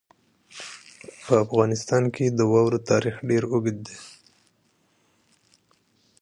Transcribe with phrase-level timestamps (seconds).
[1.25, 3.97] په افغانستان کې د واورو تاریخ ډېر اوږد دی.